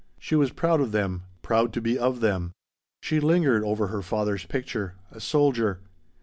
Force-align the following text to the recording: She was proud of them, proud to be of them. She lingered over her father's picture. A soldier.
She 0.17 0.33
was 0.33 0.49
proud 0.51 0.81
of 0.81 0.91
them, 0.93 1.25
proud 1.43 1.71
to 1.73 1.79
be 1.79 1.95
of 1.95 2.21
them. 2.21 2.53
She 3.03 3.19
lingered 3.19 3.63
over 3.63 3.89
her 3.89 4.01
father's 4.01 4.45
picture. 4.47 4.95
A 5.11 5.19
soldier. 5.19 5.77